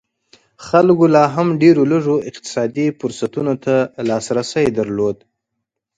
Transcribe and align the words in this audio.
خلکو 0.67 1.05
لا 1.15 1.23
هم 1.35 1.47
ډېرو 1.61 1.81
لږو 1.93 2.15
اقتصادي 2.29 2.87
فرصتونو 2.99 3.53
ته 3.63 3.75
لاسرسی 4.09 4.65
درلود. 4.77 5.17